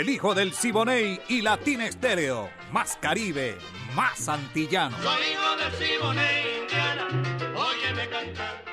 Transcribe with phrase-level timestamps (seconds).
[0.00, 2.48] El hijo del Siboney y Latina Estéreo.
[2.72, 3.58] Más Caribe,
[3.94, 4.96] más antillano.
[4.96, 7.06] Soy hijo del Siboney, Indiana.
[7.54, 8.64] Óyeme cantar.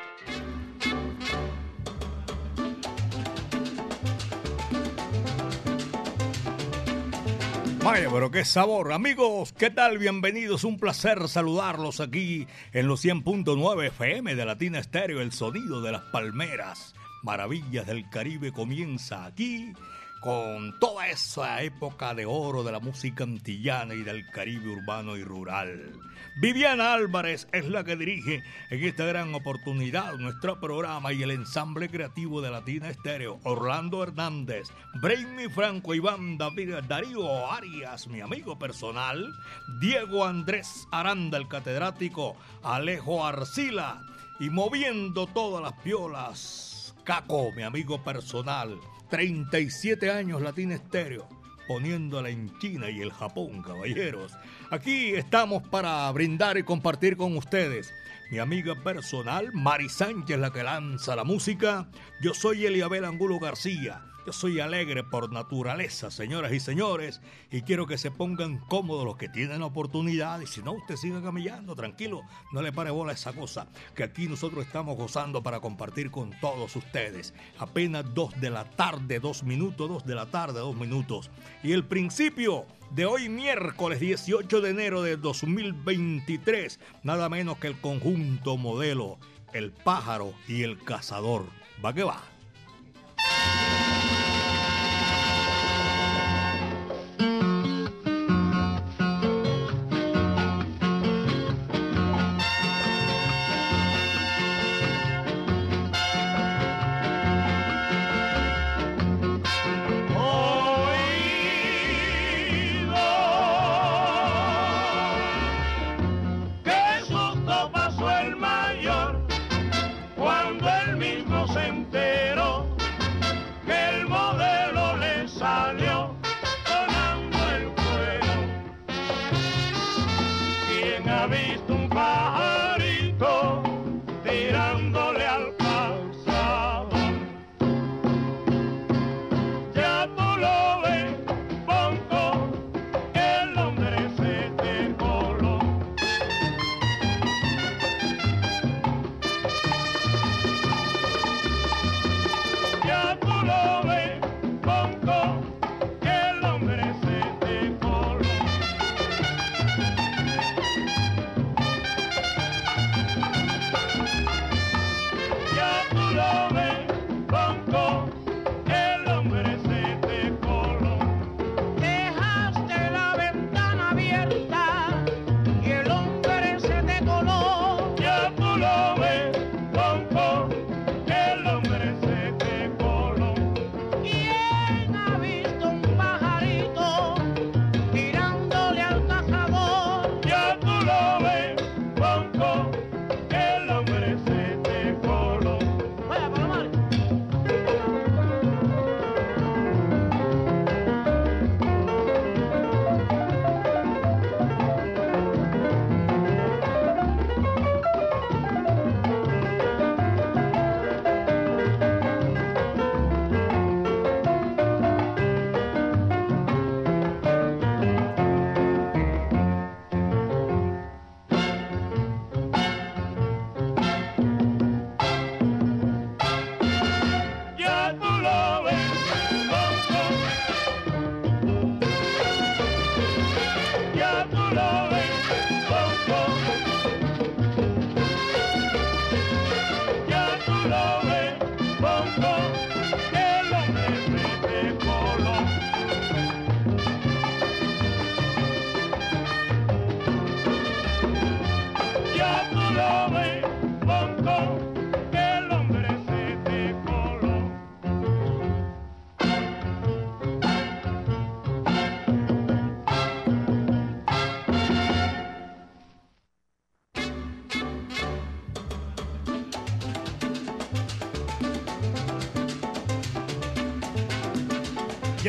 [7.84, 8.94] Vaya, pero qué sabor.
[8.94, 9.98] Amigos, ¿qué tal?
[9.98, 10.64] Bienvenidos.
[10.64, 16.04] Un placer saludarlos aquí en los 100.9 FM de Latina Estéreo, el sonido de las
[16.04, 16.96] palmeras.
[17.22, 19.74] Maravillas del Caribe comienza aquí
[20.20, 25.24] con toda esa época de oro de la música antillana y del Caribe urbano y
[25.24, 25.94] rural.
[26.40, 31.90] Viviana Álvarez es la que dirige en esta gran oportunidad nuestro programa y el ensamble
[31.90, 33.40] creativo de Latina Estéreo.
[33.44, 34.68] Orlando Hernández,
[35.02, 39.34] Brainy Franco, Iván David, Darío Arias, mi amigo personal,
[39.80, 44.04] Diego Andrés Aranda, el catedrático, Alejo Arcila
[44.40, 48.80] y moviendo todas las piolas, Caco, mi amigo personal.
[49.10, 51.28] 37 años Latina Estéreo,
[51.68, 54.34] poniéndola en China y el Japón, caballeros.
[54.70, 57.94] Aquí estamos para brindar y compartir con ustedes.
[58.32, 61.88] Mi amiga personal, Mari Sánchez, la que lanza la música.
[62.22, 64.07] Yo soy Eliabel Angulo García.
[64.28, 69.16] Yo soy alegre por naturaleza, señoras y señores, y quiero que se pongan cómodos los
[69.16, 70.42] que tienen oportunidad.
[70.42, 74.04] Y si no, usted siga camillando, tranquilo, no le pare bola a esa cosa, que
[74.04, 77.34] aquí nosotros estamos gozando para compartir con todos ustedes.
[77.58, 81.32] Apenas dos de la tarde, dos minutos, dos de la tarde, dos minutos.
[81.64, 87.80] Y el principio de hoy miércoles 18 de enero de 2023, nada menos que el
[87.80, 89.20] conjunto modelo,
[89.54, 91.46] el pájaro y el cazador.
[91.82, 92.37] Va que va.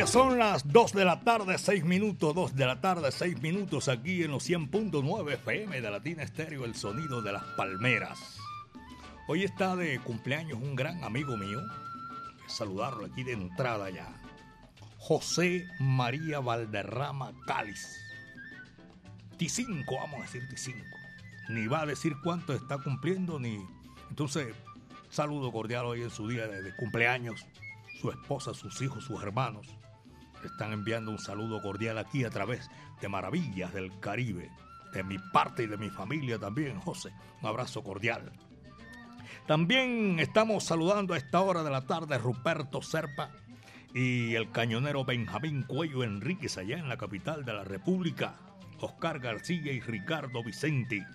[0.09, 4.23] Son las 2 de la tarde, 6 minutos, 2 de la tarde, 6 minutos aquí
[4.23, 8.39] en los 100.9 FM de Latina Estéreo, el sonido de las palmeras.
[9.27, 11.59] Hoy está de cumpleaños un gran amigo mío,
[12.47, 14.07] saludarlo aquí de entrada ya,
[14.97, 17.95] José María Valderrama Cáliz.
[19.37, 20.73] T5, vamos a decir T5.
[21.49, 23.63] Ni va a decir cuánto está cumpliendo, ni...
[24.09, 24.55] Entonces,
[25.11, 27.45] saludo cordial hoy en su día de, de cumpleaños
[28.01, 29.67] su esposa, sus hijos, sus hermanos.
[30.47, 32.69] Están enviando un saludo cordial aquí a través
[33.01, 34.49] de Maravillas del Caribe.
[34.93, 37.11] De mi parte y de mi familia también, José.
[37.41, 38.31] Un abrazo cordial.
[39.45, 43.31] También estamos saludando a esta hora de la tarde Ruperto Serpa
[43.93, 48.35] y el cañonero Benjamín Cuello Enríquez allá en la capital de la República.
[48.79, 51.05] Oscar García y Ricardo Vicente.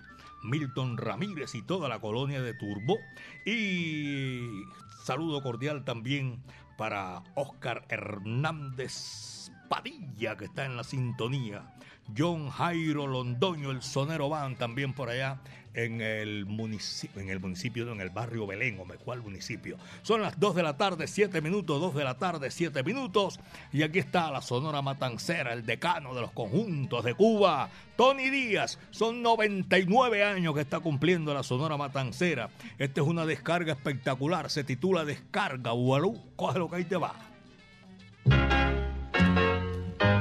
[0.43, 2.97] Milton Ramírez y toda la colonia de Turbo.
[3.45, 4.63] Y
[5.03, 6.43] saludo cordial también
[6.77, 9.34] para Oscar Hernández
[9.67, 11.75] Padilla, que está en la sintonía.
[12.15, 15.39] John Jairo Londoño, el sonero van también por allá
[15.75, 19.77] en el municipio, en el municipio, en el barrio Belén, o me cuál municipio.
[20.03, 23.39] Son las 2 de la tarde, 7 minutos, 2 de la tarde, 7 minutos.
[23.73, 28.79] Y aquí está la Sonora Matancera, el decano de los conjuntos de Cuba, Tony Díaz.
[28.91, 32.49] Son 99 años que está cumpliendo la Sonora Matancera.
[32.77, 36.21] Esta es una descarga espectacular, se titula Descarga, Ualú.
[36.35, 37.15] Coge lo que ahí te va.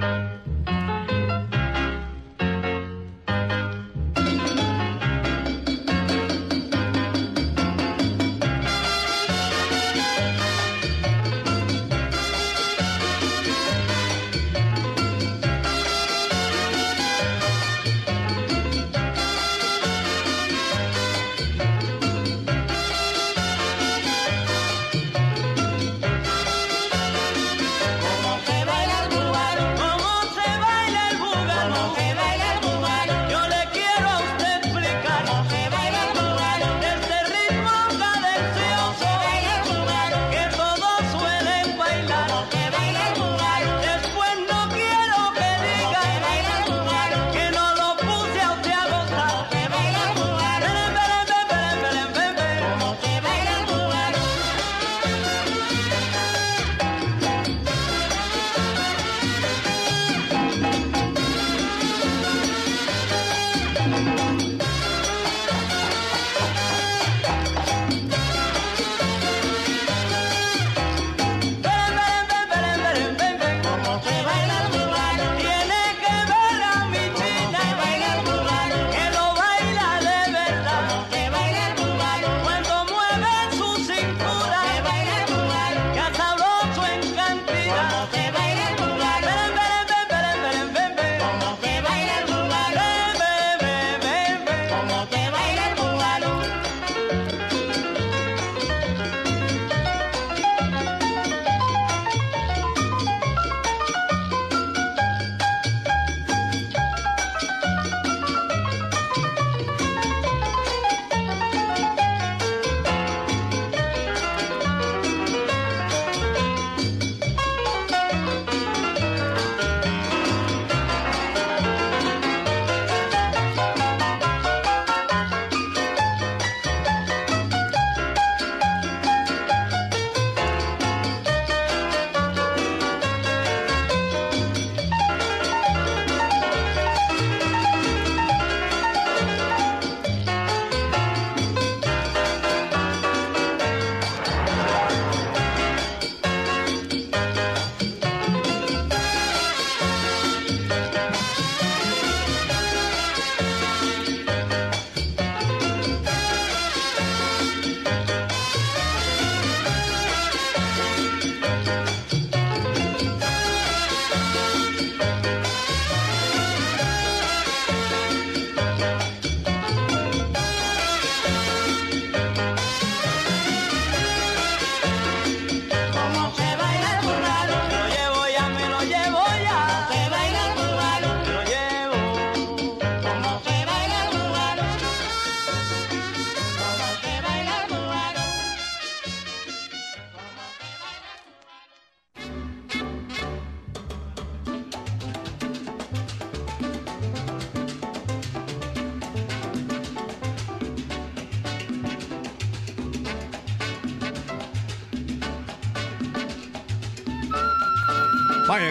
[0.00, 0.34] thank you.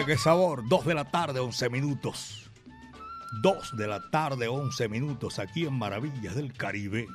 [0.06, 2.50] Qué sabor, 2 de la tarde, 11 minutos.
[3.40, 7.08] 2 de la tarde, 11 minutos, aquí en Maravillas del Caribe.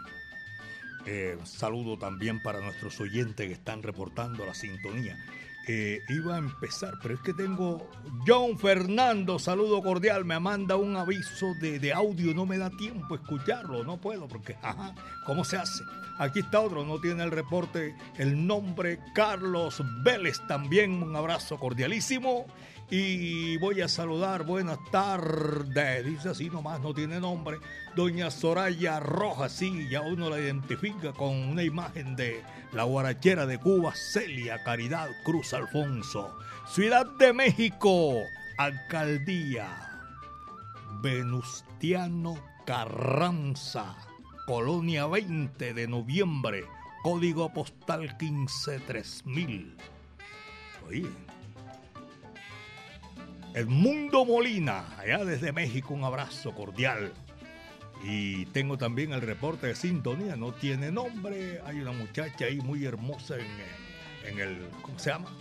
[1.05, 5.23] Eh, saludo también para nuestros oyentes que están reportando la sintonía.
[5.67, 7.91] Eh, iba a empezar, pero es que tengo
[8.25, 13.13] John Fernando, saludo cordial, me manda un aviso de, de audio, no me da tiempo
[13.13, 14.95] escucharlo, no puedo, porque, ajá,
[15.27, 15.83] ¿cómo se hace?
[16.17, 22.47] Aquí está otro, no tiene el reporte, el nombre Carlos Vélez también, un abrazo cordialísimo.
[22.91, 27.59] Y voy a saludar, buenas tardes, dice así nomás, no tiene nombre,
[27.95, 32.41] doña Soraya Rojas, sí, ya uno la identifica con una imagen de
[32.73, 36.35] la guarachera de Cuba, Celia Caridad Cruz Alfonso.
[36.67, 38.15] Ciudad de México,
[38.57, 39.67] alcaldía
[41.03, 43.95] Venustiano Carranza,
[44.47, 46.65] Colonia 20 de noviembre,
[47.03, 49.77] código postal 153000.
[50.87, 51.05] Oye,
[53.53, 57.11] Edmundo Molina, allá desde México, un abrazo cordial.
[58.03, 62.85] Y tengo también el reporte de sintonía, no tiene nombre, hay una muchacha ahí muy
[62.85, 65.35] hermosa en, en el, ¿cómo se llama?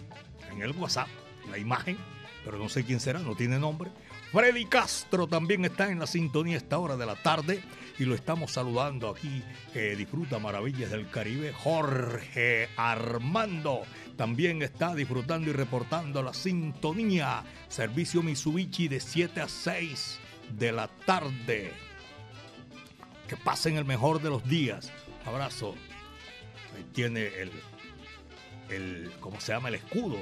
[0.51, 1.09] En el WhatsApp,
[1.51, 1.97] la imagen,
[2.45, 3.91] pero no sé quién será, no tiene nombre.
[4.33, 7.63] Freddy Castro también está en la sintonía a esta hora de la tarde
[7.99, 9.43] y lo estamos saludando aquí,
[9.97, 11.53] disfruta maravillas del Caribe.
[11.53, 13.83] Jorge Armando
[14.19, 17.45] también está disfrutando y reportando la sintonía.
[17.69, 20.19] Servicio Mitsubishi de 7 a 6
[20.59, 21.73] de la tarde.
[23.29, 24.91] Que pasen el mejor de los días.
[25.25, 25.77] Abrazo.
[26.77, 27.53] Ahí tiene el,
[28.71, 29.69] el, ¿cómo se llama?
[29.69, 30.19] El escudo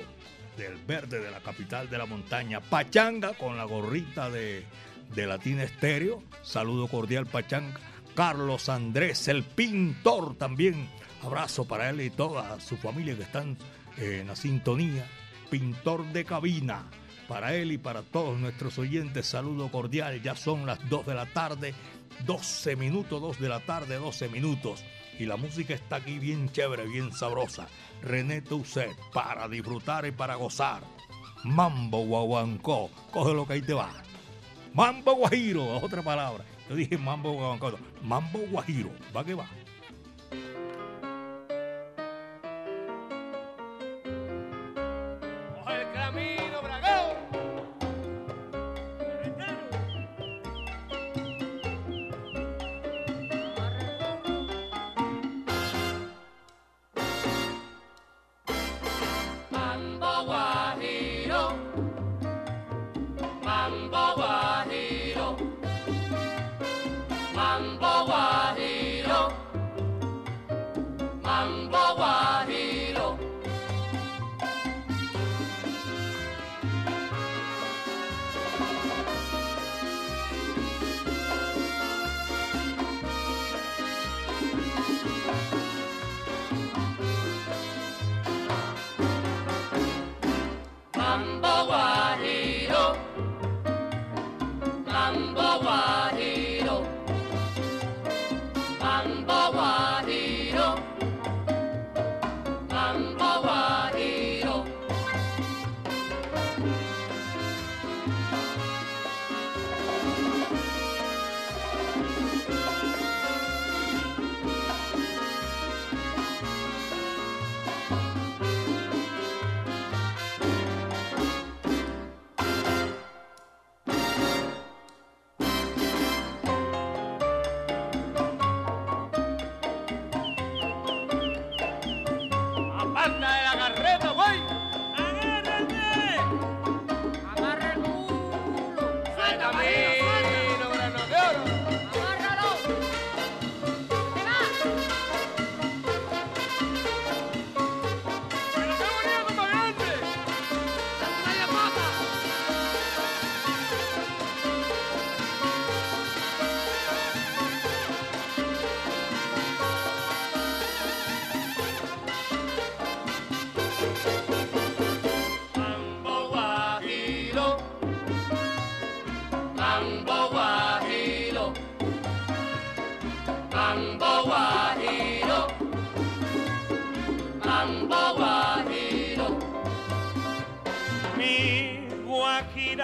[0.58, 2.60] del verde de la capital de la montaña.
[2.60, 4.62] Pachanga con la gorrita de,
[5.14, 6.22] de Latina Estéreo.
[6.42, 7.80] Saludo cordial, Pachanga.
[8.14, 10.86] Carlos Andrés, el pintor también.
[11.22, 13.56] Abrazo para él y toda su familia que están
[13.96, 15.06] en la sintonía.
[15.50, 16.84] Pintor de cabina.
[17.28, 20.22] Para él y para todos nuestros oyentes, saludo cordial.
[20.22, 21.74] Ya son las 2 de la tarde,
[22.24, 24.84] 12 minutos, 2 de la tarde, 12 minutos.
[25.18, 27.66] Y la música está aquí bien chévere, bien sabrosa.
[28.02, 30.82] René Tuset, para disfrutar y para gozar.
[31.42, 33.90] Mambo Guaguancó, coge lo que ahí te va.
[34.72, 36.44] Mambo Guajiro, otra palabra.
[36.68, 39.48] Yo dije Mambo Guaguancó, Mambo Guajiro, va que va.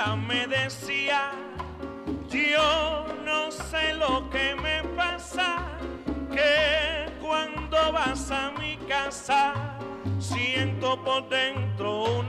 [0.06, 1.30] Me decía,
[2.28, 5.64] yo no sé lo que me pasa,
[6.32, 9.54] que cuando vas a mi casa
[10.18, 12.21] siento por dentro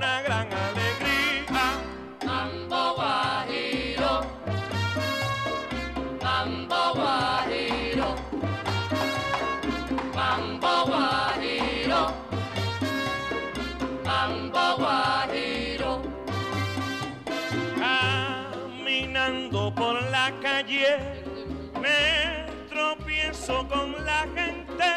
[20.41, 21.23] calle,
[21.81, 24.91] me tropiezo con la gente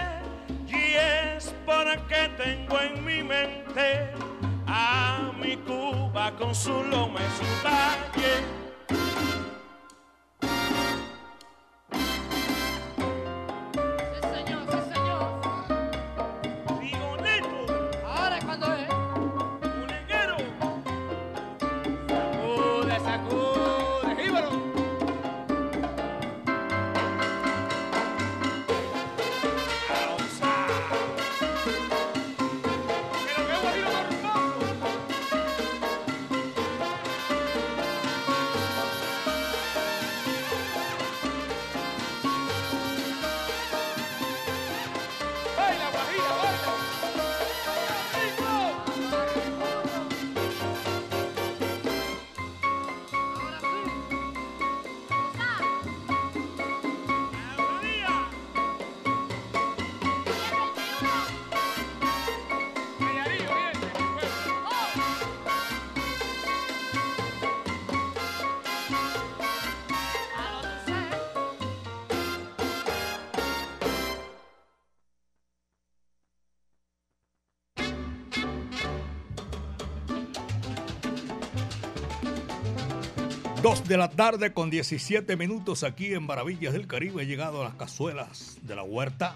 [0.69, 4.11] y es porque tengo en mi mente
[4.67, 8.66] a mi Cuba con su loma y su valle
[83.63, 87.23] Dos de la tarde con 17 minutos aquí en Maravillas del Caribe.
[87.23, 89.35] He llegado a las cazuelas de la huerta.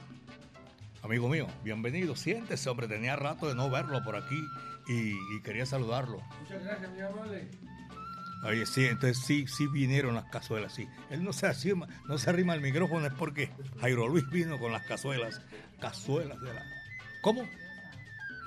[1.03, 2.15] Amigo mío, bienvenido.
[2.15, 2.87] Siéntese, hombre.
[2.87, 4.41] Tenía rato de no verlo por aquí
[4.89, 6.21] y, quería saludarlo.
[6.43, 7.49] Muchas gracias, mi amable.
[8.45, 10.87] Oye, sí, entonces sí, sí vinieron las cazuelas, sí.
[11.11, 14.71] Él no se, arrima, no se arrima el micrófono, es porque Jairo Luis vino con
[14.71, 15.41] las cazuelas.
[15.81, 16.63] Cazuelas de la...
[17.23, 17.43] ¿Cómo?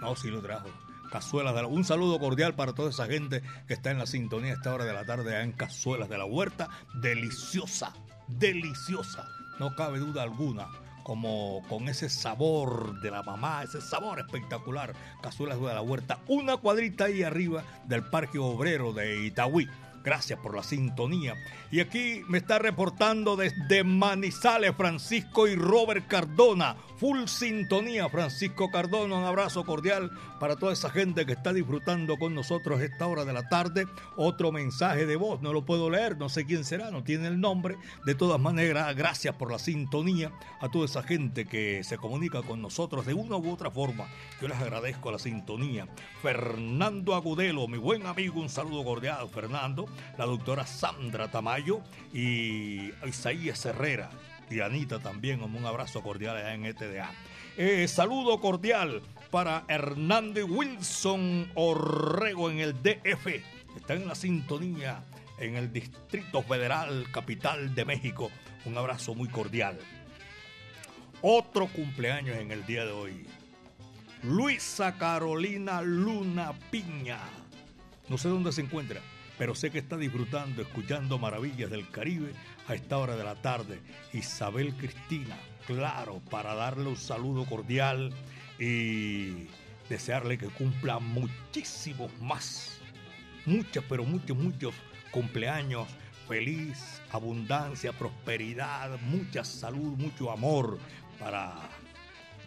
[0.02, 0.70] No, sí lo trajo.
[1.14, 1.68] Cazuelas de la...
[1.68, 4.84] Un saludo cordial para toda esa gente que está en la sintonía a esta hora
[4.84, 6.70] de la tarde en Cazuelas de la Huerta.
[6.96, 7.94] Deliciosa,
[8.28, 9.28] deliciosa,
[9.60, 10.70] no cabe duda alguna.
[11.04, 14.96] Como con ese sabor de la mamá, ese sabor espectacular.
[15.22, 19.70] Cazuelas de la Huerta, una cuadrita ahí arriba del Parque Obrero de Itagüí.
[20.04, 21.36] Gracias por la sintonía.
[21.72, 26.76] Y aquí me está reportando desde Manizales Francisco y Robert Cardona.
[26.98, 29.16] Full sintonía, Francisco Cardona.
[29.16, 33.32] Un abrazo cordial para toda esa gente que está disfrutando con nosotros esta hora de
[33.32, 33.88] la tarde.
[34.18, 37.40] Otro mensaje de voz, no lo puedo leer, no sé quién será, no tiene el
[37.40, 37.78] nombre.
[38.06, 42.62] De todas maneras, gracias por la sintonía a toda esa gente que se comunica con
[42.62, 44.06] nosotros de una u otra forma.
[44.42, 45.88] Yo les agradezco la sintonía.
[46.22, 51.82] Fernando Agudelo, mi buen amigo, un saludo cordial, Fernando la doctora Sandra Tamayo
[52.14, 54.10] y Isaías Herrera
[54.50, 57.12] y Anita también, un abrazo cordial allá en ETDA.
[57.58, 59.02] Eh, saludo cordial
[59.32, 63.28] para Hernández Wilson Orrego en el DF.
[63.76, 65.04] Está en la sintonía
[65.40, 68.32] en el Distrito Federal, capital de México.
[68.66, 69.80] Un abrazo muy cordial.
[71.22, 73.26] Otro cumpleaños en el día de hoy.
[74.24, 77.20] Luisa Carolina Luna Piña.
[78.10, 79.02] No sé dónde se encuentra
[79.38, 82.34] pero sé que está disfrutando, escuchando maravillas del Caribe
[82.68, 83.82] a esta hora de la tarde.
[84.14, 88.14] Isabel Cristina, claro, para darle un saludo cordial
[88.60, 89.48] y
[89.90, 92.80] desearle que cumpla muchísimos más,
[93.46, 94.74] muchos, pero muchos, muchos
[95.12, 95.88] cumpleaños.
[96.28, 100.80] Feliz, abundancia, prosperidad, mucha salud, mucho amor
[101.20, 101.54] para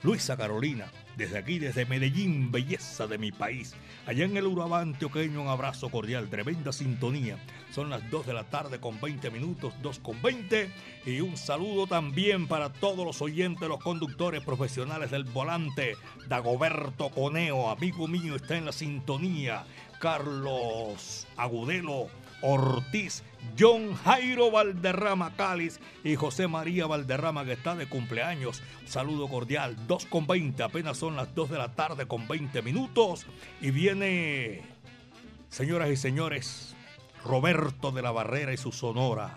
[0.03, 3.75] Luisa Carolina, desde aquí, desde Medellín, belleza de mi país.
[4.07, 7.39] Allá en el Urabá antioqueño, un abrazo cordial, tremenda sintonía.
[7.73, 10.71] Son las 2 de la tarde con 20 minutos, 2 con 20.
[11.07, 15.97] Y un saludo también para todos los oyentes, los conductores profesionales del volante.
[16.29, 19.65] Dagoberto Coneo, amigo mío, está en la sintonía.
[19.99, 22.09] Carlos Agudelo
[22.43, 23.23] Ortiz,
[23.59, 28.63] John Jairo Valderrama Cáliz y José María Valderrama que está de cumpleaños.
[28.87, 33.27] Saludo cordial, 2 con 20, apenas son las 2 de la tarde con 20 minutos
[33.61, 34.63] y viene,
[35.49, 36.75] señoras y señores,
[37.25, 39.37] Roberto de la Barrera y su sonora.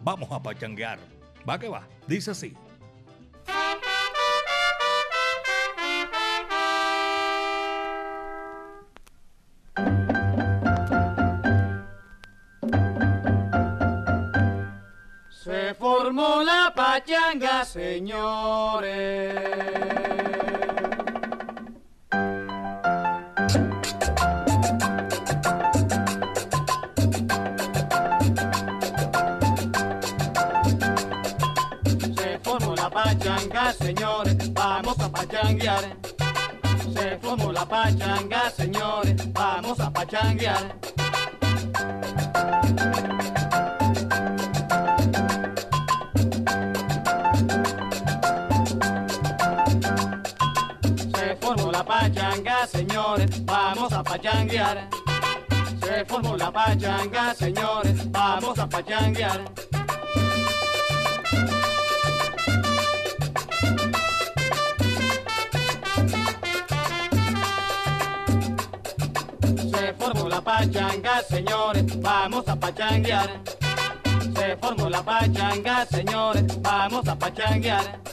[0.00, 0.98] Vamos a pachanguear.
[1.48, 2.54] Va que va, dice así.
[17.32, 19.34] Pachanga, señores.
[32.14, 35.96] Se formó la pachanga, señores, vamos a pachanguear.
[36.92, 40.74] Se formó la pachanga, señores, vamos a pachanguear.
[54.22, 59.40] Se formó la pachanga, señores, vamos a pachanguear.
[69.72, 73.28] Se formó la pachanga, señores, vamos a pachanguear.
[74.36, 78.11] Se formó la pachanga, señores, vamos a pachanguear.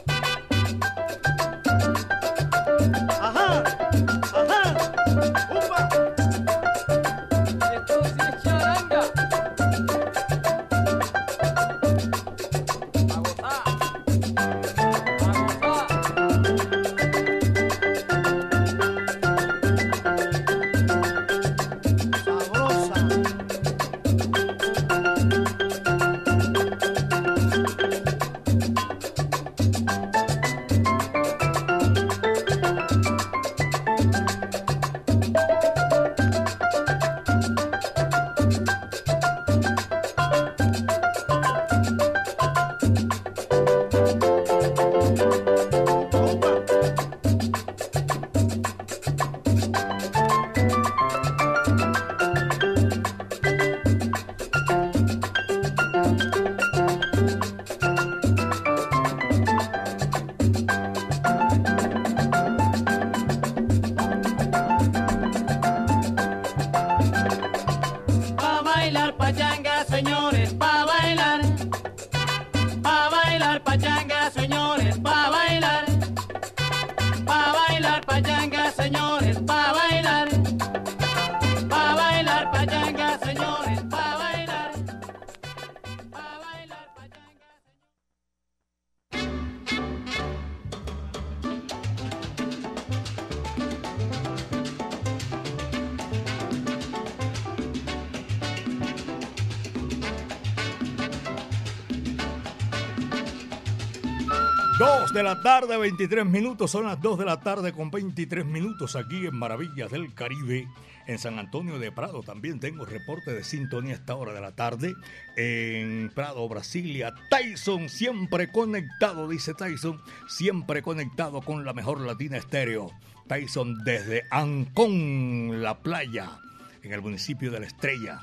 [105.36, 106.72] La tarde, 23 minutos.
[106.72, 110.68] Son las 2 de la tarde con 23 minutos aquí en Maravillas del Caribe.
[111.06, 114.56] En San Antonio de Prado también tengo reporte de sintonía a esta hora de la
[114.56, 114.96] tarde.
[115.38, 117.14] En Prado, Brasilia.
[117.30, 120.02] Tyson, siempre conectado, dice Tyson.
[120.28, 122.90] Siempre conectado con la mejor latina estéreo.
[123.28, 126.40] Tyson desde Ancón, la playa,
[126.82, 128.20] en el municipio de La Estrella.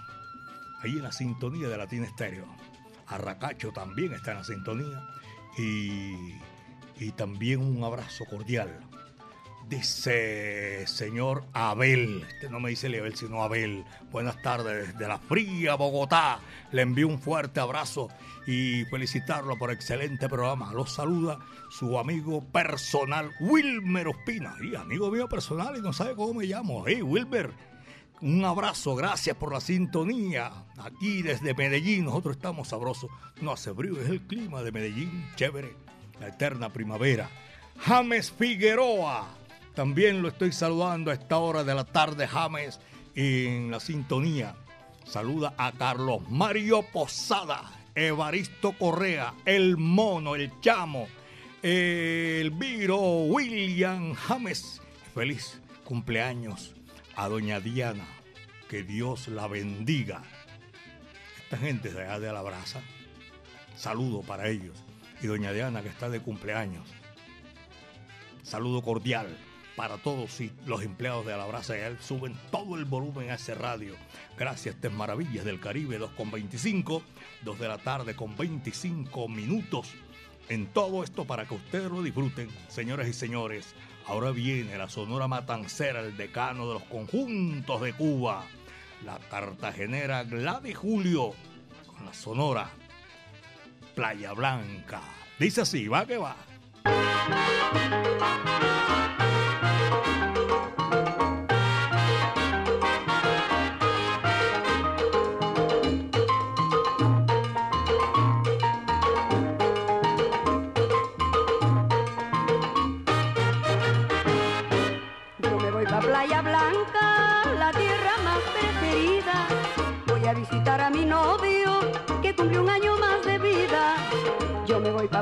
[0.83, 2.49] Ahí en la sintonía de Latina Estéreo.
[3.07, 5.09] Arracacho también está en la sintonía.
[5.57, 6.35] Y,
[6.99, 8.81] y también un abrazo cordial.
[9.69, 13.85] Dice señor Abel, este no me dice Leabel, sino Abel.
[14.13, 16.39] Buenas tardes desde la fría Bogotá.
[16.71, 18.09] Le envío un fuerte abrazo
[18.47, 20.73] y felicitarlo por excelente programa.
[20.73, 24.55] Los saluda su amigo personal Wilmer Ospina.
[24.63, 26.85] Y amigo mío personal y no sabe cómo me llamo.
[26.87, 27.51] Hey Wilmer,
[28.21, 30.53] un abrazo, gracias por la sintonía.
[30.79, 33.11] Aquí desde Medellín, nosotros estamos sabrosos.
[33.41, 35.86] No hace frío, es el clima de Medellín, chévere.
[36.21, 37.29] La eterna primavera.
[37.79, 39.29] James Figueroa,
[39.75, 42.81] también lo estoy saludando a esta hora de la tarde, James,
[43.15, 44.55] en la sintonía.
[45.05, 51.07] Saluda a Carlos Mario Posada, Evaristo Correa, el mono, el chamo,
[51.63, 54.81] el Viro, William James.
[55.15, 56.75] Feliz cumpleaños
[57.15, 58.07] a doña Diana.
[58.69, 60.23] Que Dios la bendiga.
[61.45, 62.81] Esta gente de allá de la brasa.
[63.77, 64.86] Saludo para ellos.
[65.23, 66.87] Y doña Diana que está de cumpleaños.
[68.43, 69.37] Saludo cordial
[69.77, 71.77] para todos y los empleados de Alabraza.
[71.77, 73.95] Ya suben todo el volumen a ese radio.
[74.39, 77.03] Gracias, estas maravillas del Caribe, 2 con 25,
[77.43, 79.93] 2 de la tarde con 25 minutos.
[80.49, 83.75] En todo esto para que ustedes lo disfruten, señores y señores.
[84.07, 88.47] Ahora viene la Sonora Matancera, el decano de los conjuntos de Cuba,
[89.05, 91.35] la cartagenera Gladys Julio,
[91.87, 92.71] con la Sonora
[93.97, 95.01] Playa Blanca.
[95.39, 96.37] Dice así, va que va.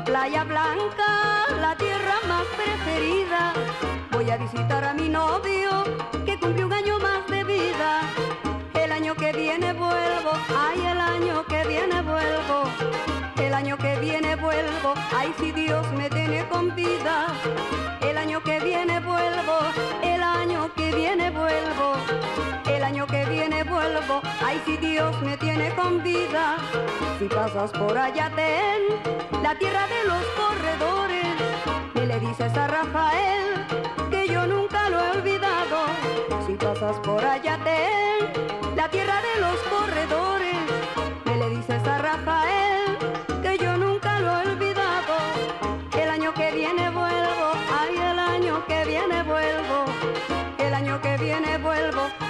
[0.05, 3.53] Playa Blanca, la tierra más preferida.
[4.11, 5.83] Voy a visitar a mi novio,
[6.25, 8.01] que cumple un año más de vida.
[8.75, 12.69] El año que viene vuelvo, ay, el año que viene vuelvo.
[13.37, 17.25] El año que viene vuelvo, ay, si Dios me tiene con vida.
[18.01, 19.57] El año que viene vuelvo,
[20.03, 21.93] el año que viene vuelvo,
[22.67, 26.57] el año que viene vuelvo, ay si Dios me tiene con vida,
[27.19, 31.27] si pasas por allá ten la tierra de los corredores,
[31.95, 33.65] y le dices a Rafael
[34.09, 35.85] que yo nunca lo he olvidado,
[36.45, 39.74] si pasas por allá ten la tierra de los corredores,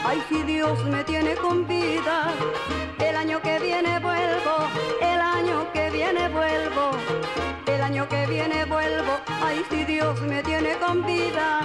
[0.07, 2.31] ay si Dios me tiene con vida,
[2.99, 4.55] el año que viene vuelvo,
[5.01, 6.91] el año que viene vuelvo,
[7.65, 11.61] el año que viene vuelvo, ay si Dios me tiene con vida.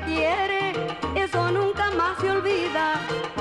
[0.00, 0.72] Quiere,
[1.14, 3.00] eso nunca más se olvida.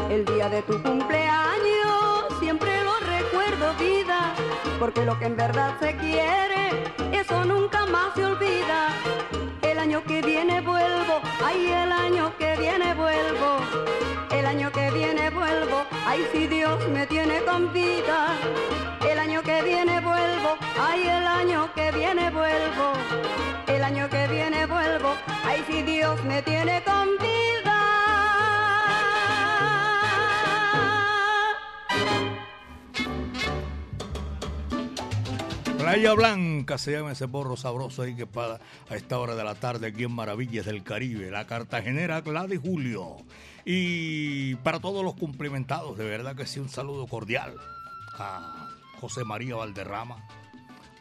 [0.09, 4.33] El día de tu cumpleaños siempre lo recuerdo vida,
[4.79, 8.89] porque lo que en verdad se quiere, eso nunca más se olvida.
[9.61, 13.59] El año que viene vuelvo, ay el año que viene vuelvo,
[16.05, 18.37] ay si Dios me tiene con vida.
[19.09, 22.93] El año que viene vuelvo, ay el año que viene vuelvo,
[23.67, 27.31] el año que viene vuelvo, ay si Dios me tiene con vida.
[35.77, 39.55] Playa Blanca se llama ese borro sabroso ahí que para a esta hora de la
[39.55, 43.17] tarde aquí en Maravillas del Caribe, la cartagenera Gladys Julio.
[43.65, 47.55] Y para todos los cumplimentados, de verdad que sí, un saludo cordial
[48.17, 48.69] a
[48.99, 50.17] José María Valderrama,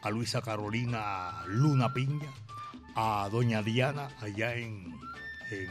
[0.03, 2.31] a Luisa Carolina Luna Piña,
[2.95, 4.99] a Doña Diana allá en,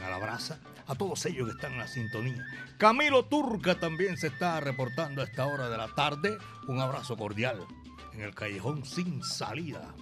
[0.04, 2.44] Alabraza, a todos ellos que están en la sintonía.
[2.76, 6.36] Camilo Turca también se está reportando a esta hora de la tarde.
[6.66, 7.66] Un abrazo cordial
[8.12, 9.94] en el callejón sin salida.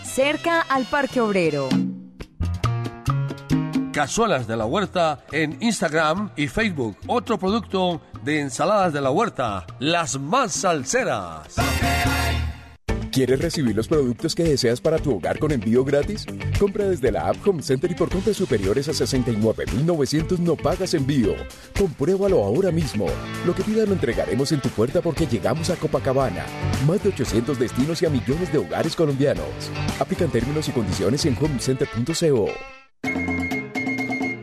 [0.13, 1.69] cerca al Parque Obrero.
[3.93, 6.97] Cazuelas de la Huerta en Instagram y Facebook.
[7.07, 11.55] Otro producto de ensaladas de la huerta, las más salseras.
[13.11, 16.25] ¿Quieres recibir los productos que deseas para tu hogar con envío gratis?
[16.57, 21.35] Compra desde la app Home Center y por compras superiores a 69.900 no pagas envío.
[21.77, 23.07] Compruébalo ahora mismo.
[23.45, 26.45] Lo que pidas lo entregaremos en tu puerta porque llegamos a Copacabana.
[26.87, 29.45] Más de 800 destinos y a millones de hogares colombianos.
[29.99, 32.47] Aplican términos y condiciones en homecenter.co.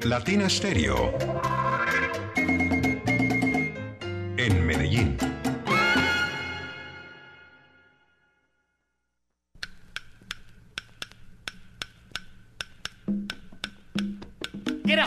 [0.05, 1.15] Latina Stereo.
[4.37, 5.28] En Medellín.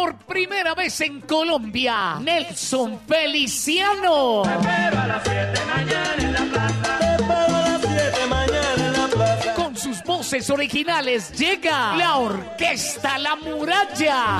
[0.00, 4.40] Por primera vez en Colombia, Nelson Feliciano.
[4.44, 6.98] Te espero a las 7 mañana en la plaza.
[6.98, 9.54] Te espero a las 7 mañana en la plaza.
[9.54, 14.38] Con sus voces originales llega la Orquesta La Muralla.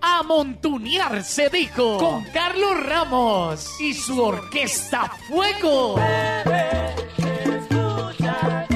[0.00, 5.96] A montunear se dijo con Carlos Ramos y su Orquesta Fuego.
[8.70, 8.75] Y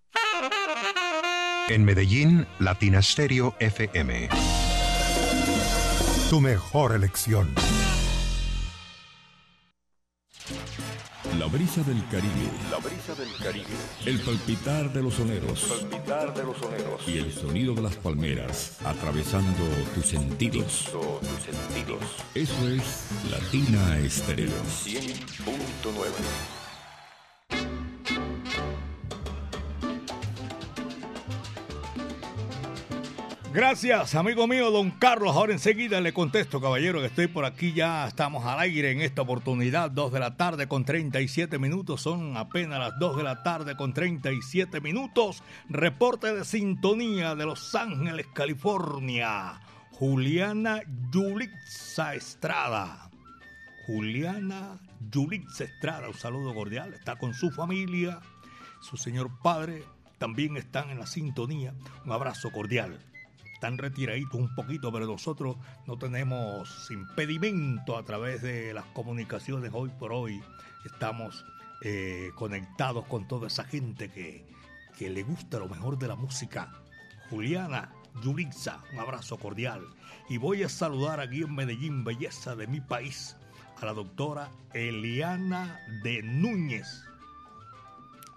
[1.71, 4.27] En Medellín, Latina Stereo FM.
[6.29, 7.55] Tu mejor elección.
[11.39, 12.51] La brisa del Caribe.
[12.69, 13.67] La brisa del Caribe.
[14.05, 15.61] El palpitar de los soneros.
[15.61, 17.07] palpitar de los soneros.
[17.07, 19.63] Y el sonido de las palmeras atravesando
[19.95, 20.89] tus sentidos.
[20.91, 22.01] tus sentidos.
[22.35, 24.51] Eso es Latina Estéreo.
[24.83, 26.60] 100.9.
[33.53, 35.35] Gracias, amigo mío, don Carlos.
[35.35, 38.07] Ahora enseguida le contesto, caballero, que estoy por aquí ya.
[38.07, 39.91] Estamos al aire en esta oportunidad.
[39.91, 42.01] 2 de la tarde con 37 minutos.
[42.01, 45.43] Son apenas las 2 de la tarde con 37 minutos.
[45.67, 49.59] Reporte de sintonía de Los Ángeles, California.
[49.91, 50.79] Juliana
[51.11, 53.11] Yulitza Estrada.
[53.85, 54.79] Juliana
[55.11, 56.93] Yulitza Estrada, un saludo cordial.
[56.93, 58.21] Está con su familia,
[58.79, 59.83] su señor padre.
[60.19, 61.73] También están en la sintonía.
[62.05, 63.10] Un abrazo cordial
[63.61, 65.55] están retiraditos un poquito, pero nosotros
[65.85, 70.41] no tenemos impedimento a través de las comunicaciones hoy por hoy.
[70.83, 71.45] Estamos
[71.83, 74.47] eh, conectados con toda esa gente que,
[74.97, 76.73] que le gusta lo mejor de la música.
[77.29, 77.93] Juliana
[78.23, 79.85] Yulitza, un abrazo cordial.
[80.27, 83.37] Y voy a saludar aquí en Medellín, belleza de mi país,
[83.79, 87.03] a la doctora Eliana de Núñez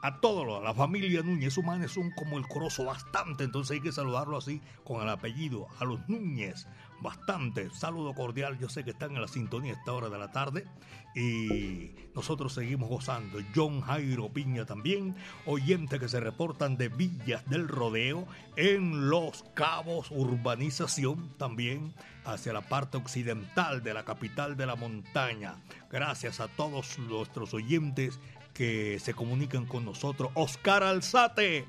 [0.04, 4.36] a todos, la familia Núñez Humanes son como el corozo bastante, entonces hay que saludarlo
[4.36, 6.66] así con el apellido, a los Núñez,
[7.00, 7.70] bastante.
[7.70, 10.66] Saludo cordial, yo sé que están en la sintonía a esta hora de la tarde
[11.14, 13.38] y nosotros seguimos gozando.
[13.54, 15.14] John Jairo Piña también,
[15.46, 18.26] oyentes que se reportan de Villas del Rodeo
[18.56, 21.94] en Los Cabos, urbanización también
[22.24, 25.56] hacia la parte occidental de la capital de la montaña.
[25.90, 28.18] Gracias a todos nuestros oyentes
[28.54, 30.30] que se comunican con nosotros.
[30.34, 31.66] Oscar Alzate,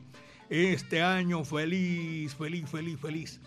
[0.49, 3.41] este año feliz, feliz, feliz, feliz.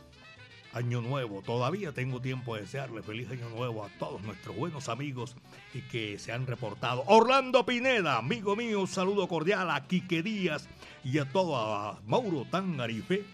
[0.74, 5.34] Año nuevo, todavía tengo tiempo de desearle feliz año nuevo a todos nuestros buenos amigos
[5.72, 7.04] y que se han reportado.
[7.06, 10.68] Orlando Pineda, amigo mío, un saludo cordial a Quique Díaz
[11.02, 13.24] y a todo, a Mauro Tangarife,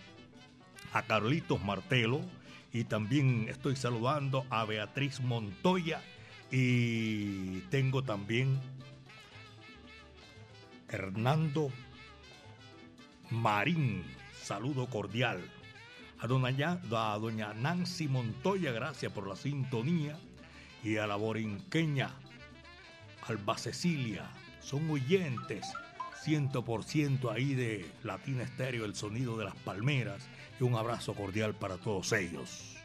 [0.93, 2.21] a Carlitos Martelo
[2.73, 6.01] y también estoy saludando a Beatriz Montoya
[6.51, 8.61] y tengo también
[10.89, 11.71] Hernando
[13.31, 14.05] Marín,
[14.43, 15.41] saludo cordial.
[16.21, 20.19] A doña, Nancy Montoya, gracias por la sintonía.
[20.83, 22.11] Y a la borinqueña
[23.27, 24.31] Alba Cecilia,
[24.61, 25.67] son oyentes,
[26.23, 30.29] ciento por ciento ahí de Latina Estéreo, el sonido de las palmeras.
[30.61, 32.77] Y un abrazo cordial para todos ellos.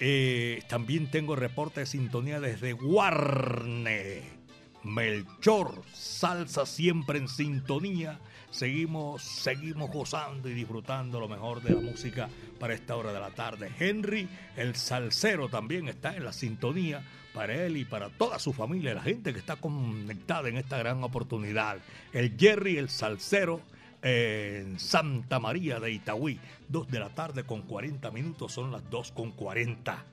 [0.00, 4.39] Eh, también tengo reporte de sintonía desde Guarne.
[4.82, 8.18] Melchor, salsa siempre en sintonía.
[8.50, 12.28] Seguimos, seguimos gozando y disfrutando lo mejor de la música
[12.58, 13.70] para esta hora de la tarde.
[13.78, 18.94] Henry, el salsero, también está en la sintonía para él y para toda su familia,
[18.94, 21.78] la gente que está conectada en esta gran oportunidad.
[22.12, 23.60] El Jerry, el salsero,
[24.02, 26.40] en Santa María de Itagüí.
[26.68, 30.04] Dos de la tarde con 40 minutos, son las 2 con 40.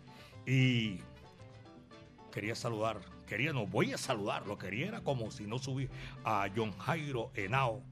[0.45, 0.99] Y
[2.31, 5.87] quería saludar quería, no voy a saludarlo, quería era como si no subí
[6.23, 7.83] a John Jairo Henao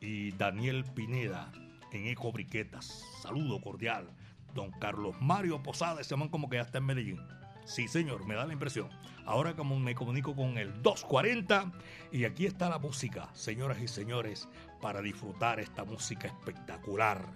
[0.00, 1.50] y Daniel Pineda
[1.92, 3.04] en Eco Briquetas.
[3.22, 4.10] Saludo cordial.
[4.54, 7.20] Don Carlos Mario Posada, ese man como que ya está en Medellín.
[7.64, 8.88] Sí, señor, me da la impresión.
[9.26, 11.72] Ahora como me comunico con el 240
[12.12, 14.48] y aquí está la música, señoras y señores,
[14.80, 17.26] para disfrutar esta música espectacular.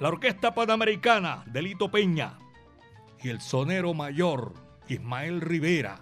[0.00, 2.36] La Orquesta Panamericana de Lito Peña
[3.22, 4.54] y el sonero mayor
[4.88, 5.98] Ismael Rivera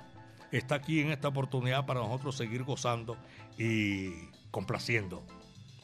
[0.51, 3.17] está aquí en esta oportunidad para nosotros seguir gozando
[3.57, 4.11] y
[4.51, 5.25] complaciendo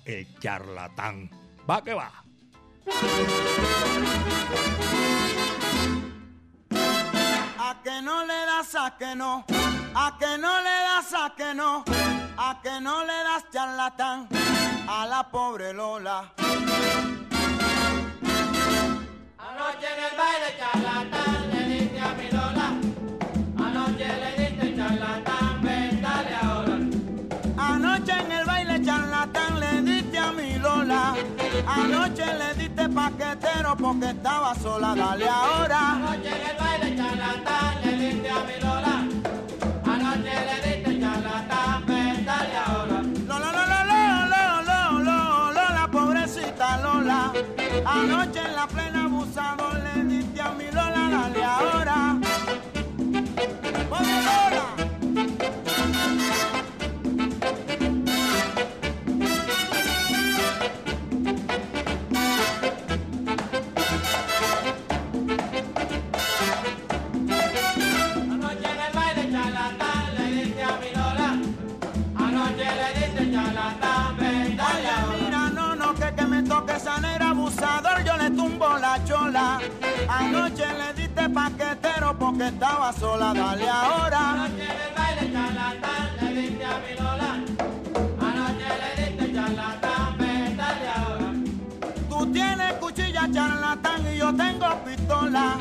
[0.05, 1.31] el charlatán.
[1.69, 2.13] Va que va.
[7.59, 9.45] A que no le das a que no,
[9.95, 11.85] a que no le das a que no,
[12.37, 14.29] a que no le das charlatán
[14.89, 16.33] a la pobre Lola.
[19.39, 22.36] Anoche en el baile charlatán le diste a mi
[30.57, 31.15] mi Lola.
[31.67, 35.79] Anoche le diste pa' que paquetero porque estaba sola, dale ahora.
[35.93, 38.95] Anoche en el baile charlatán le diste a mi Lola.
[39.85, 43.03] Anoche le diste charlatán, ven, dale ahora.
[43.29, 47.33] Lola, Lola, Lola, Lola, Lola, Lola, pobrecita Lola.
[47.85, 49.86] Anoche en la plena abusador
[82.37, 84.33] porque estaba sola, dale ahora.
[84.33, 87.31] Anoche en el baile charlatán le diste a mi Lola.
[88.29, 91.33] Anoche le diste charlatán, ven, dale ahora.
[92.09, 95.59] Tú tienes cuchilla charlatán y yo tengo pistola.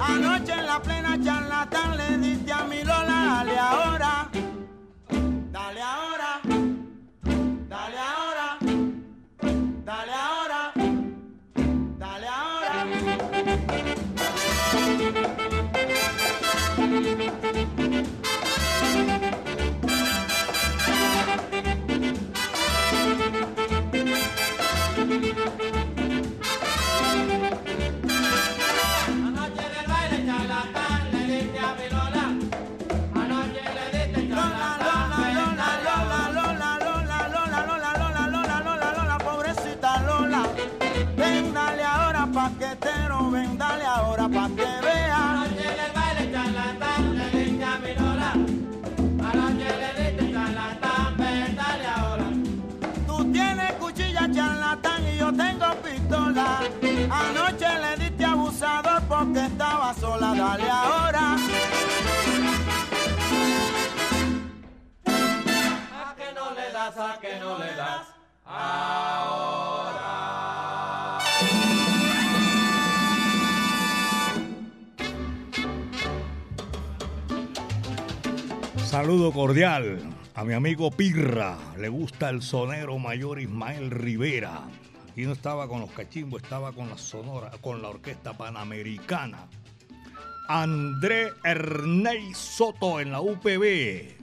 [0.00, 4.28] Anoche en la plena charlatán le diste a mi Lola, dale ahora.
[5.52, 6.40] Dale ahora.
[7.68, 8.58] Dale ahora.
[9.84, 10.33] Dale ahora.
[60.62, 61.36] Ahora.
[65.92, 68.06] A que no le das, a que no le das.
[68.46, 69.44] Ahora.
[78.84, 79.98] Saludo cordial
[80.36, 81.58] a mi amigo Pirra.
[81.78, 84.62] Le gusta el sonero mayor Ismael Rivera.
[85.10, 89.48] Aquí no estaba con los cachimbos, estaba con la sonora, con la orquesta panamericana.
[90.48, 94.14] André Ernei Soto en la UPB.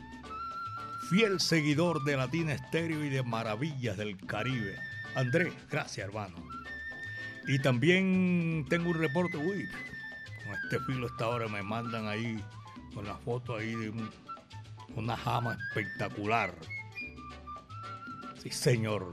[1.10, 4.76] Fiel seguidor de Latina Estéreo y de Maravillas del Caribe.
[5.16, 6.36] André, gracias hermano.
[7.48, 9.68] Y también tengo un reporte, uy,
[10.46, 12.42] con este filo esta hora me mandan ahí
[12.94, 14.10] con la foto ahí de un-
[14.96, 16.54] una jama espectacular.
[18.42, 19.12] Sí, señor.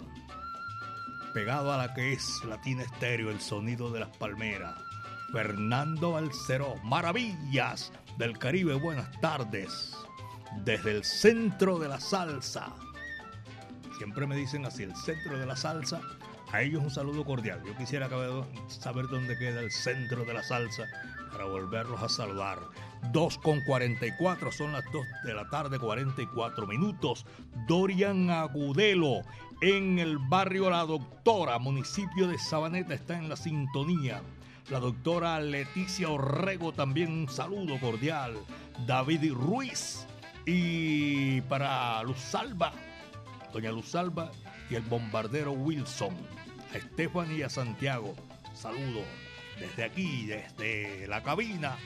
[1.35, 4.77] Pegado a la que es Latina Estéreo, el sonido de las palmeras.
[5.33, 9.95] Fernando Balceró, maravillas del Caribe, buenas tardes.
[10.65, 12.73] Desde el centro de la salsa.
[13.99, 16.01] Siempre me dicen así, el centro de la salsa.
[16.51, 17.63] A ellos un saludo cordial.
[17.67, 18.09] Yo quisiera
[18.69, 20.85] saber- dónde queda el centro de la salsa
[21.31, 22.59] para volverlos a saludar.
[23.13, 27.27] 2 con 44, son las 2 de la tarde, 44 minutos.
[27.67, 29.21] Dorian Agudelo
[29.61, 34.23] en el barrio La Doctora, municipio de Sabaneta, está en la sintonía.
[34.71, 38.35] La doctora Leticia Orrego también un saludo cordial.
[38.87, 40.07] David Ruiz
[40.45, 42.73] y para Luz Salva,
[43.51, 44.31] doña Luz Salva
[44.69, 46.15] y el bombardero Wilson.
[46.75, 48.15] A Stephanie y a Santiago,
[48.55, 49.05] saludo
[49.59, 51.79] desde aquí, desde la cabina,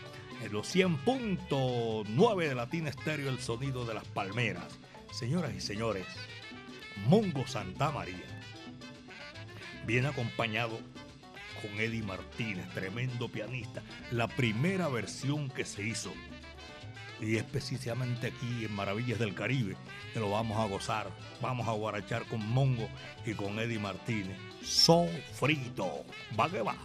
[0.43, 4.77] en los 100.9 de Latina Estéreo, el sonido de las palmeras.
[5.13, 6.07] Señoras y señores,
[7.07, 8.27] Mongo Santa María
[9.87, 10.81] viene acompañado
[11.63, 13.83] con Eddie Martínez, tremendo pianista.
[14.11, 16.13] La primera versión que se hizo,
[17.21, 19.77] y es precisamente aquí en Maravillas del Caribe,
[20.13, 21.09] que lo vamos a gozar.
[21.41, 22.89] Vamos a guarachar con Mongo
[23.25, 24.37] y con Eddie Martínez.
[24.63, 26.05] Sofrito.
[26.39, 26.77] Va que va.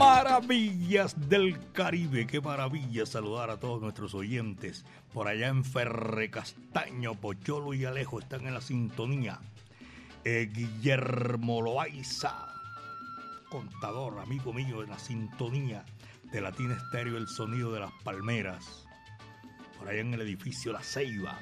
[0.00, 4.86] Maravillas del Caribe, qué maravilla saludar a todos nuestros oyentes.
[5.12, 9.40] Por allá en Ferre Castaño, Pocholo y Alejo están en la sintonía.
[10.24, 12.48] Eh, Guillermo Loaiza,
[13.50, 15.84] contador, amigo mío, en la sintonía
[16.32, 18.86] de Latina Estéreo, el sonido de las palmeras.
[19.78, 21.38] Por allá en el edificio La Ceiba.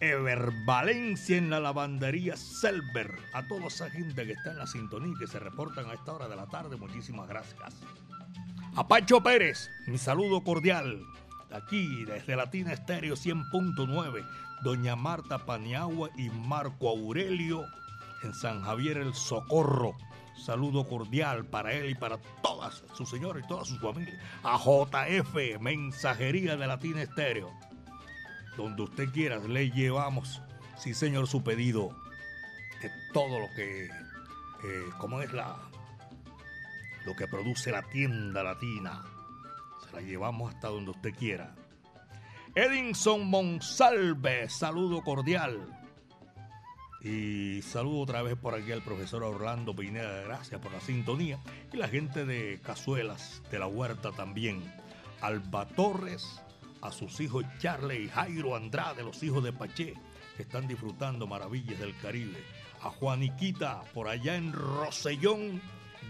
[0.00, 3.14] Ever Valencia en la lavandería Selber.
[3.32, 6.12] A toda esa gente que está en la sintonía y que se reportan a esta
[6.12, 7.74] hora de la tarde, muchísimas gracias.
[8.74, 11.02] A Pacho Pérez, mi saludo cordial.
[11.50, 14.26] Aquí desde Latina Estéreo 100.9,
[14.62, 17.64] Doña Marta Paniagua y Marco Aurelio
[18.22, 19.96] en San Javier el Socorro.
[20.44, 24.20] Saludo cordial para él y para todas sus señores y toda su familia.
[24.42, 27.50] A JF, Mensajería de Latina Estéreo
[28.56, 30.42] donde usted quiera, le llevamos,
[30.76, 31.90] sí señor, su pedido
[32.82, 35.56] de todo lo que, eh, ¿cómo es la,
[37.04, 39.02] lo que produce la tienda latina?
[39.84, 41.54] Se la llevamos hasta donde usted quiera.
[42.54, 45.76] Edinson Monsalve, saludo cordial.
[47.02, 51.38] Y saludo otra vez por aquí al profesor Orlando Pineda, gracias por la sintonía.
[51.72, 54.64] Y la gente de Cazuelas, de la Huerta también.
[55.20, 56.42] Alba Torres,
[56.80, 59.94] a sus hijos Charlie y Jairo Andrade, los hijos de Paché,
[60.36, 62.42] que están disfrutando maravillas del Caribe.
[62.82, 65.60] A Juaniquita, por allá en Rosellón,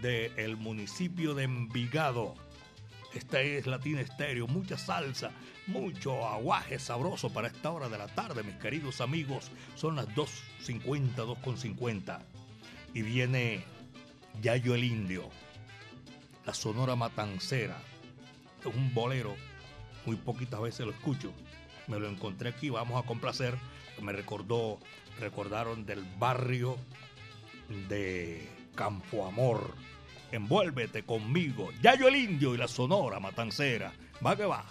[0.03, 2.35] del municipio de Envigado.
[3.15, 5.31] Esta es Latina Estéreo, mucha salsa,
[5.67, 9.51] mucho aguaje sabroso para esta hora de la tarde, mis queridos amigos.
[9.75, 12.19] Son las 2.50, 2.50.
[12.93, 13.65] Y viene
[14.43, 15.31] Yayo el Indio,
[16.45, 17.79] la Sonora Matancera.
[18.65, 19.37] Un bolero
[20.07, 21.33] muy poquitas veces lo escucho.
[21.89, 23.55] Me lo encontré aquí, vamos a complacer.
[24.01, 24.79] Me recordó,
[25.21, 26.77] recordaron del barrio
[27.89, 29.75] de Campo Amor.
[30.33, 31.69] Envuélvete conmigo.
[31.83, 33.93] Yayo el Indio y la Sonora Matancera.
[34.25, 34.65] Va que va.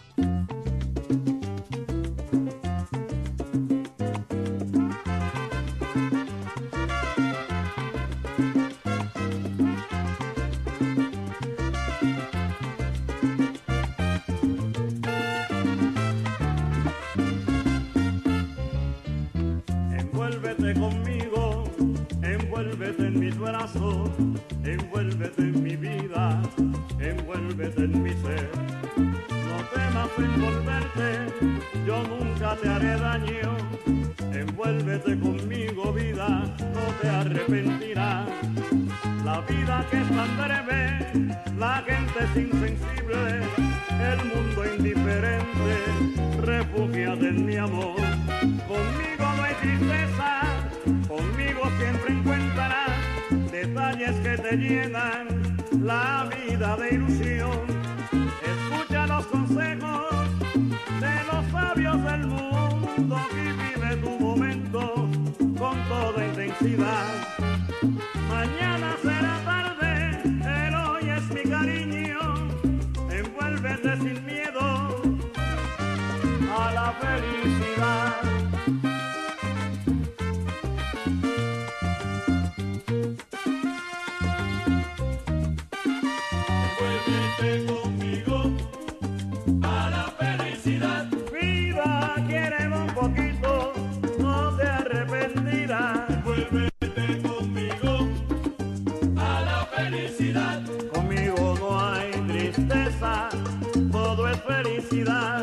[105.06, 105.35] ciudad.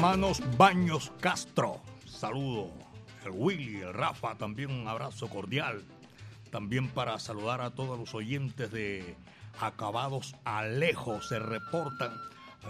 [0.00, 2.70] Hermanos Baños Castro, saludo.
[3.22, 5.84] El Willy, el Rafa, también un abrazo cordial.
[6.50, 9.14] También para saludar a todos los oyentes de
[9.60, 12.14] Acabados Alejo, se reportan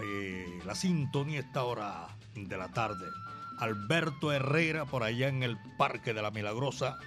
[0.03, 3.07] eh, la sintonía esta hora de la tarde.
[3.59, 6.97] Alberto Herrera por allá en el Parque de la Milagrosa.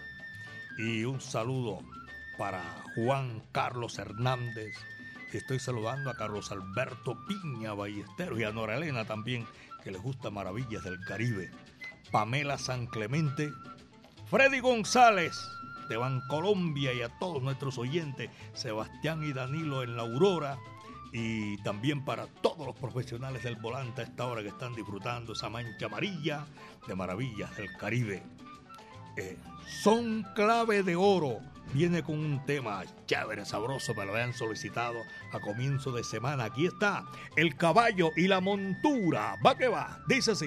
[0.79, 1.81] Y un saludo
[2.39, 2.63] para
[2.95, 4.75] Juan Carlos Hernández.
[5.35, 9.47] Estoy saludando a Carlos Alberto Piña Ballesteros y a Nora Elena también,
[9.85, 11.53] que les gusta Maravillas del Caribe.
[12.11, 13.53] Pamela San Clemente,
[14.31, 15.37] Freddy González
[15.89, 20.59] de Bancolombia y a todos nuestros oyentes, Sebastián y Danilo en la Aurora.
[21.13, 25.49] Y también para todos los profesionales del volante a esta hora que están disfrutando esa
[25.49, 26.47] mancha amarilla
[26.89, 28.23] de Maravillas del Caribe.
[29.17, 29.39] Eh,
[29.83, 31.39] son clave de oro.
[31.73, 35.03] Viene con un tema chévere, sabroso, me lo habían solicitado
[35.33, 36.45] a comienzo de semana.
[36.45, 37.05] Aquí está,
[37.37, 39.37] el caballo y la montura.
[39.45, 40.47] Va que va, dice así.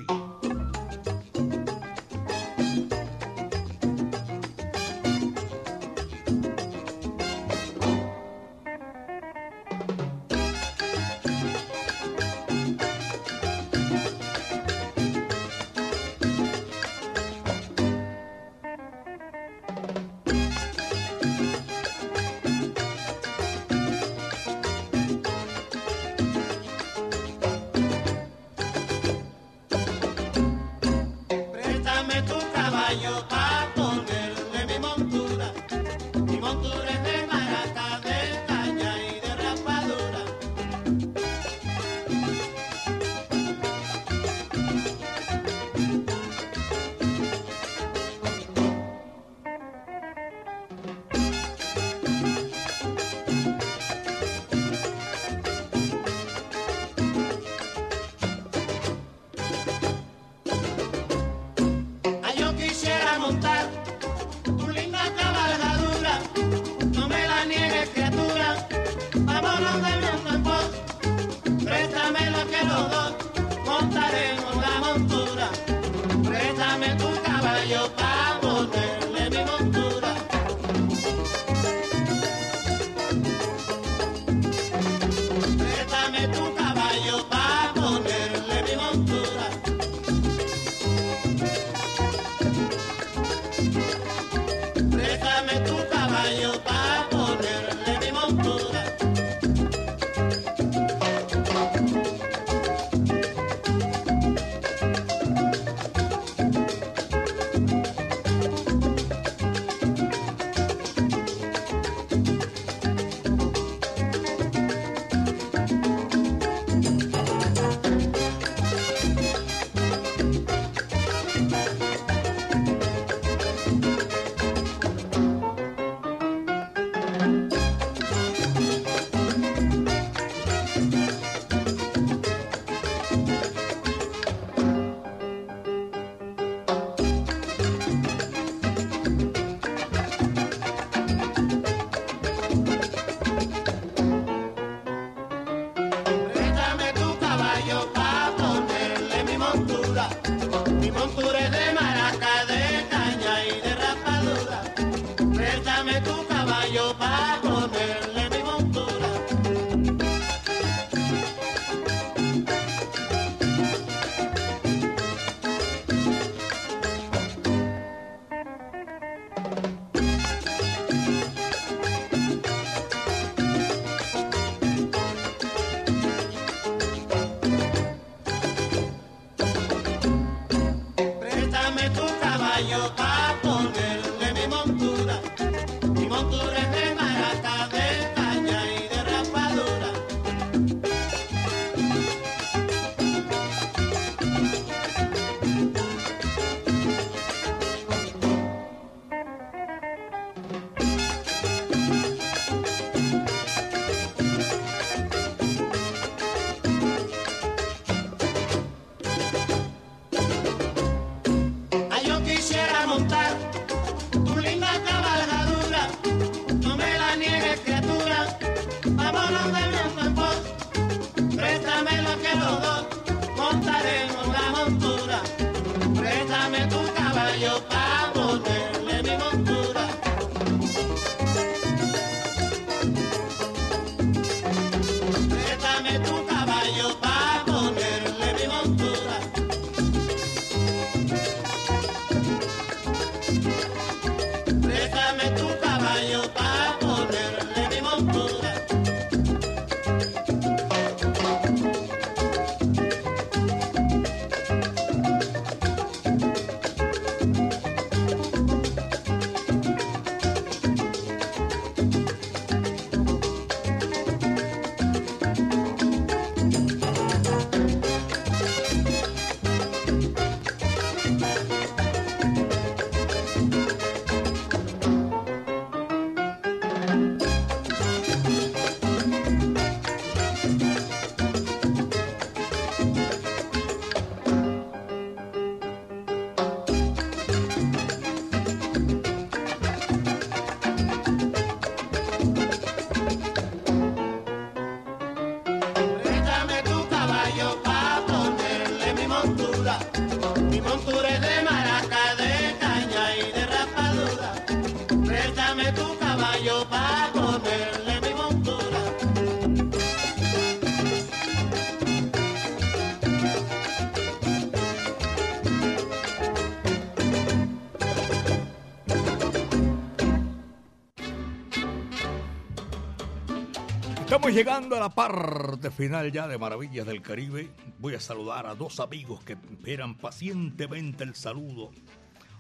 [324.38, 327.50] Llegando a la parte final ya de Maravillas del Caribe.
[327.80, 331.72] Voy a saludar a dos amigos que esperan pacientemente el saludo.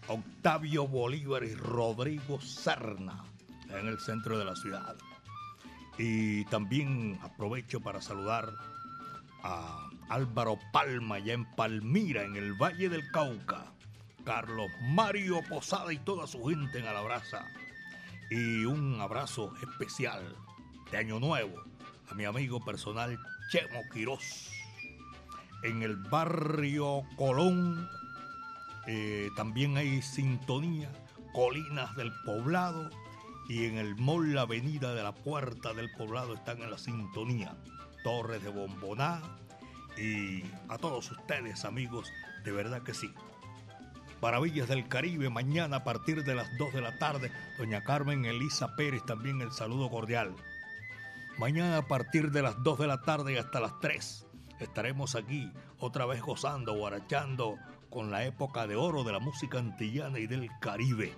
[0.07, 3.23] Octavio Bolívar y Rodrigo Serna,
[3.71, 4.95] en el centro de la ciudad.
[5.97, 8.53] Y también aprovecho para saludar
[9.41, 13.73] a Álvaro Palma, ya en Palmira, en el Valle del Cauca.
[14.23, 17.43] Carlos Mario Posada y toda su gente en Alabraza.
[18.29, 20.35] Y un abrazo especial
[20.91, 21.67] de Año Nuevo
[22.09, 23.17] a mi amigo personal
[23.49, 24.49] Chemo Quirós.
[25.63, 27.89] En el barrio Colón
[28.85, 30.89] eh, también hay sintonía,
[31.33, 32.89] Colinas del Poblado
[33.49, 37.55] y en el mall La Avenida de la Puerta del Poblado están en la sintonía.
[38.03, 39.21] Torres de Bomboná
[39.97, 42.11] y a todos ustedes amigos,
[42.43, 43.11] de verdad que sí.
[44.21, 48.75] Maravillas del Caribe, mañana a partir de las 2 de la tarde, doña Carmen Elisa
[48.75, 50.33] Pérez también el saludo cordial.
[51.37, 54.25] Mañana a partir de las 2 de la tarde hasta las 3
[54.59, 57.59] estaremos aquí otra vez gozando, guarachando
[57.91, 61.13] con la época de oro de la música antillana y del Caribe.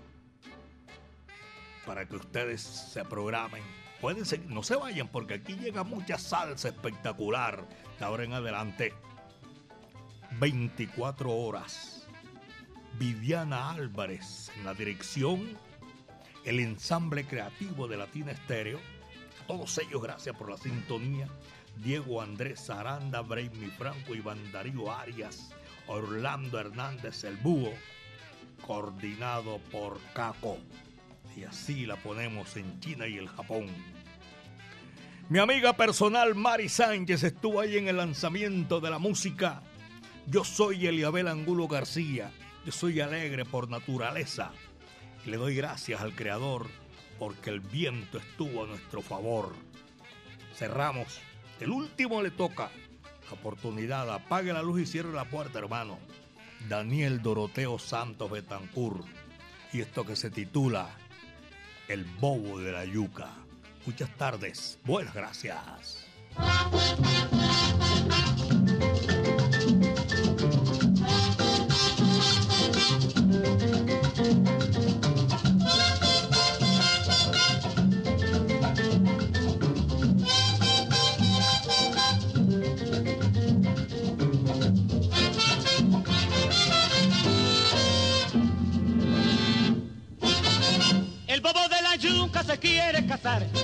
[1.86, 3.64] Para que ustedes se programen.
[4.02, 7.66] Pueden seguir, no se vayan porque aquí llega mucha salsa espectacular
[7.98, 8.94] de ahora en adelante.
[10.38, 12.08] 24 horas.
[12.98, 15.58] Viviana Álvarez en la dirección,
[16.44, 18.80] el ensamble creativo de Latina Estéreo
[19.50, 21.28] todos ellos, gracias por la sintonía.
[21.78, 25.50] Diego Andrés Aranda, Braimi Franco, Iván Darío Arias,
[25.88, 27.74] Orlando Hernández el Búho,
[28.62, 30.60] coordinado por Caco.
[31.36, 33.66] Y así la ponemos en China y el Japón.
[35.30, 39.64] Mi amiga personal Mari Sánchez estuvo ahí en el lanzamiento de la música.
[40.28, 42.32] Yo soy Eliabel Angulo García.
[42.68, 44.52] Yo soy alegre por naturaleza.
[45.26, 46.68] Le doy gracias al Creador
[47.20, 49.54] porque el viento estuvo a nuestro favor.
[50.56, 51.20] Cerramos.
[51.60, 52.72] El último le toca.
[53.32, 54.12] Oportunidad.
[54.12, 56.00] Apague la luz y cierre la puerta, hermano.
[56.68, 59.04] Daniel Doroteo Santos Betancur.
[59.72, 60.90] Y esto que se titula
[61.88, 63.30] El Bobo de la Yuca.
[63.86, 64.80] Muchas tardes.
[64.84, 66.08] Buenas gracias.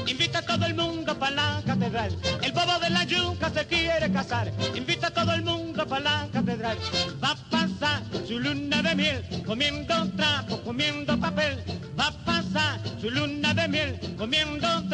[0.08, 2.18] Invita a todo el mundo para la catedral.
[2.42, 6.28] El bobo de la yuca se quiere casar, invita a todo el mundo para la
[6.34, 6.78] catedral.
[7.24, 11.64] Va a pasar su luna de miel, comiendo trapo, comiendo papel.
[12.00, 14.85] Va a pasar su luna de miel, comiendo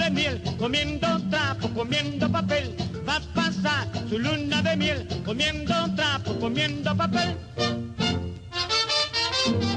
[0.00, 2.74] de miel comiendo trapo, comiendo papel.
[3.06, 7.36] Va a pasar su luna de miel comiendo trapo, comiendo papel.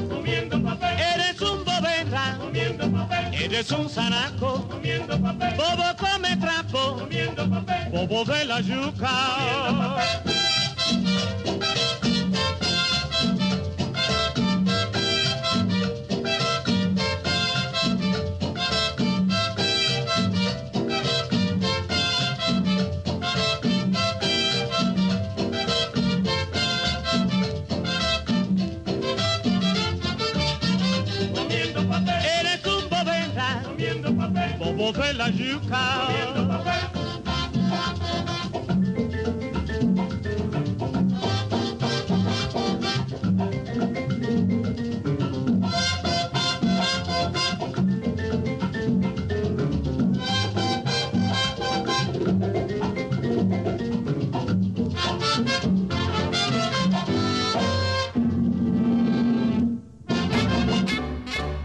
[0.10, 1.00] Comiendo papel.
[1.14, 2.38] Eres un boberra.
[2.40, 3.34] Comiendo papel.
[3.34, 4.68] Eres un zanaco.
[4.70, 5.56] Comiendo papel.
[5.58, 6.98] Bobo come trapo.
[7.00, 7.92] Comiendo papel.
[7.92, 9.12] Bobo de la yuca.
[9.36, 10.63] Comiendo papel.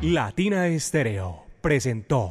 [0.00, 2.30] Latina Estéreo presentó